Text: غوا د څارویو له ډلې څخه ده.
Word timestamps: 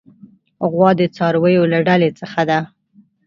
غوا 0.71 0.89
د 0.99 1.01
څارویو 1.15 1.63
له 1.73 1.79
ډلې 1.87 2.09
څخه 2.19 2.41
ده. 2.49 2.59